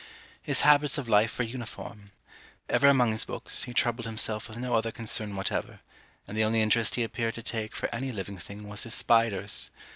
[0.41, 2.09] His habits of life were uniform.
[2.67, 5.79] Ever among his books, he troubled himself with no other concern whatever;
[6.27, 9.69] and the only interest he appeared to take for any living thing was his spiders.